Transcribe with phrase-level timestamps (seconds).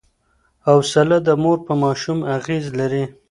[0.67, 3.03] حوصله د مور په ماشوم اغېز لري.